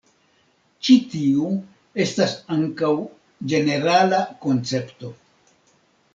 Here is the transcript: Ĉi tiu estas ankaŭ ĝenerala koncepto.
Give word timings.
Ĉi 0.87 0.95
tiu 1.11 1.51
estas 2.05 2.33
ankaŭ 2.57 2.91
ĝenerala 3.53 4.23
koncepto. 4.47 5.15